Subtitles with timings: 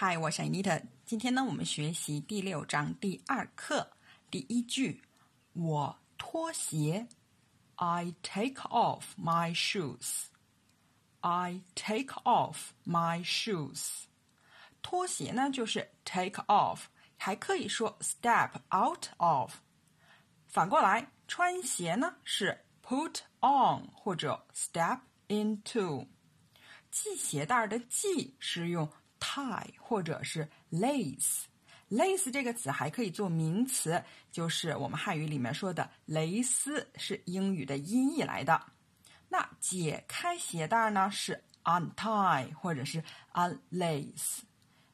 [0.00, 0.80] 嗨，我是 Anita。
[1.04, 3.90] 今天呢，我们学习第六章第二课
[4.30, 5.02] 第一句：
[5.54, 7.08] 我脱鞋。
[7.74, 10.26] I take off my shoes.
[11.18, 14.04] I take off my shoes.
[14.82, 16.82] 脱鞋呢，就是 take off，
[17.16, 19.52] 还可以说 step out of。
[20.46, 26.06] 反过来，穿鞋呢是 put on 或者 step into。
[26.92, 28.88] 系鞋带的系是用
[29.38, 31.44] tie 或者是 lace。
[31.90, 38.60] lace 这个词还可以做名词，就是我们汉语里面说的蕾丝，是英语的音译来的。
[39.28, 44.40] 那解开鞋带呢是 untie 或者是 unlace。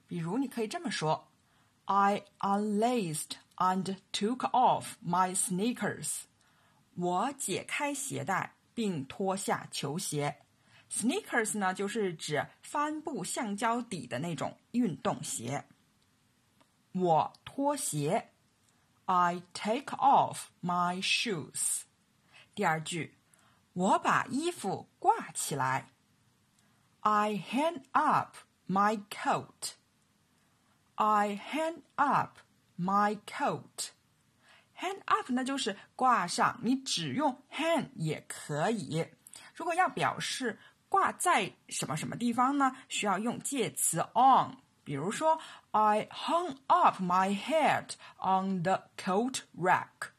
[0.07, 1.29] 比如你可以这么说
[1.87, 6.23] ：I unlaced and took off my sneakers。
[6.95, 10.44] 我解开鞋带并脱下球鞋。
[10.91, 15.65] Sneakers 呢，就是指帆布橡胶底的那种运动鞋。
[16.93, 18.31] 我脱鞋
[19.07, 21.83] ，I take off my shoes。
[22.55, 23.19] 第二句，
[23.73, 25.91] 我把衣服挂起来
[27.01, 28.37] ，I hang up
[28.69, 29.73] my coat。
[30.95, 32.39] I hang up
[32.79, 33.89] my coat。
[34.77, 39.09] Hang up 那就是挂上，你只用 hang 也可以。
[39.55, 40.61] 如果要表示
[40.95, 42.77] 挂在什么什么地方呢？
[42.89, 44.57] 需要用介词 on。
[44.85, 45.41] 比如说
[45.73, 50.13] ，I hung up my hat on the coat rack。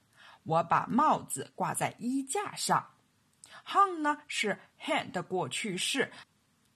[0.44, 2.90] 我把帽子挂在衣架上。
[3.66, 6.12] hung 呢是 hang 的过去式，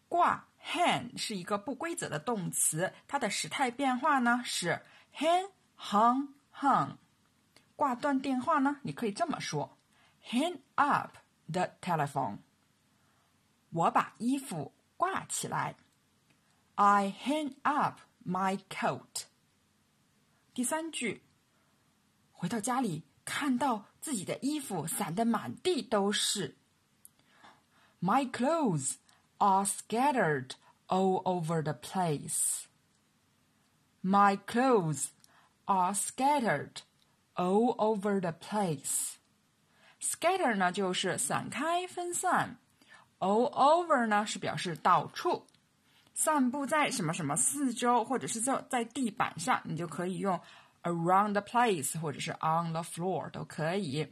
[0.07, 4.81] 挂 hang 是一个不规则的动词，它的时态变化呢是
[5.13, 6.95] hang hung hung。
[7.75, 9.77] 挂断电话呢，你可以这么说
[10.23, 11.17] ：hang up
[11.51, 12.37] the telephone。
[13.70, 15.76] 我把衣服挂起来。
[16.76, 19.24] I hang up my coat。
[20.52, 21.22] 第三句，
[22.32, 26.56] 回到家里看到自己的衣服散得满地都是。
[28.00, 28.96] My clothes
[29.38, 30.52] are scattered
[30.86, 32.64] all over the place.
[34.02, 35.06] My clothes
[35.64, 36.82] are scattered
[37.34, 39.14] all over the place.
[40.00, 42.58] Scatter 呢就是散开、分散。
[43.19, 45.45] All over 呢是表示到处，
[46.13, 50.39] 散布在什么什么四周，或者是在在地板上，你就可以用
[50.83, 54.09] around the place 或者是 on the floor 都可以。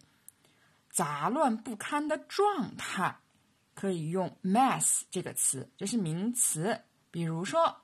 [0.89, 3.15] 杂乱不堪的状态
[3.73, 6.81] 可以用 mess 这个词，这是名词。
[7.09, 7.77] 比如说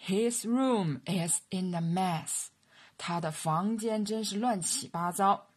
[0.00, 2.46] ，His room is in a mess，
[2.96, 5.48] 他的房间真是乱七八糟。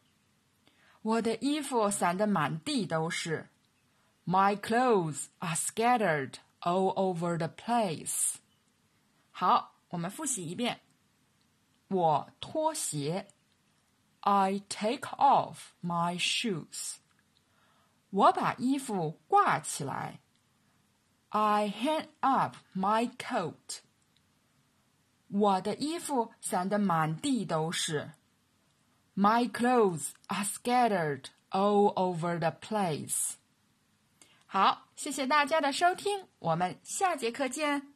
[1.03, 3.50] 我的衣服散得满地都是。
[4.24, 8.36] My clothes are scattered all over the place。
[9.30, 10.80] 好，我们复习一遍。
[11.88, 13.28] 我脱鞋，
[14.20, 16.96] I take off my shoes。
[18.10, 20.20] 我把衣服挂起来，
[21.28, 23.80] I hang up my coat。
[25.28, 28.12] 我的衣服散得满地都是，
[29.14, 33.34] My clothes are scattered all over the place。
[34.53, 37.90] 好，谢谢大家的收听，我们下节课见。